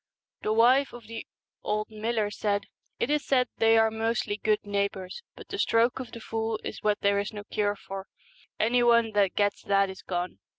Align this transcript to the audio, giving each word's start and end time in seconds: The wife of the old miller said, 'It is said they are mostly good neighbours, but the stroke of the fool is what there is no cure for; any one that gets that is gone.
The 0.41 0.51
wife 0.51 0.93
of 0.93 1.05
the 1.05 1.27
old 1.61 1.91
miller 1.91 2.31
said, 2.31 2.65
'It 2.99 3.11
is 3.11 3.23
said 3.23 3.49
they 3.59 3.77
are 3.77 3.91
mostly 3.91 4.35
good 4.35 4.57
neighbours, 4.65 5.21
but 5.35 5.49
the 5.49 5.59
stroke 5.59 5.99
of 5.99 6.11
the 6.11 6.19
fool 6.19 6.59
is 6.63 6.81
what 6.81 7.01
there 7.01 7.19
is 7.19 7.31
no 7.31 7.43
cure 7.43 7.75
for; 7.75 8.07
any 8.59 8.81
one 8.81 9.11
that 9.11 9.35
gets 9.35 9.61
that 9.61 9.91
is 9.91 10.01
gone. 10.01 10.39